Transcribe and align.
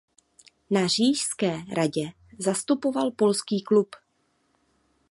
Na 0.71 0.87
Říšské 0.87 1.61
radě 1.77 2.11
zastupoval 2.39 3.11
Polský 3.11 3.61
klub. 3.61 3.95